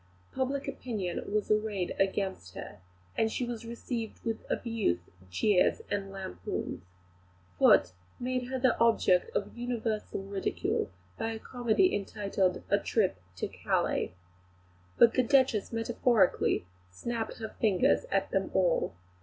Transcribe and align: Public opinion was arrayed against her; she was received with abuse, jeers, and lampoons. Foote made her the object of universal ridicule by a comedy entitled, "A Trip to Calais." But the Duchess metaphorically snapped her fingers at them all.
Public 0.33 0.67
opinion 0.67 1.31
was 1.31 1.51
arrayed 1.51 1.95
against 1.99 2.55
her; 2.55 2.79
she 3.27 3.45
was 3.45 3.65
received 3.67 4.19
with 4.25 4.43
abuse, 4.49 4.97
jeers, 5.29 5.83
and 5.91 6.09
lampoons. 6.09 6.81
Foote 7.59 7.91
made 8.19 8.47
her 8.47 8.57
the 8.57 8.75
object 8.79 9.29
of 9.35 9.55
universal 9.55 10.23
ridicule 10.23 10.89
by 11.19 11.29
a 11.33 11.37
comedy 11.39 11.95
entitled, 11.95 12.63
"A 12.71 12.79
Trip 12.79 13.19
to 13.35 13.47
Calais." 13.47 14.15
But 14.97 15.13
the 15.13 15.21
Duchess 15.21 15.71
metaphorically 15.71 16.65
snapped 16.89 17.37
her 17.37 17.49
fingers 17.59 18.05
at 18.05 18.31
them 18.31 18.49
all. 18.55 18.95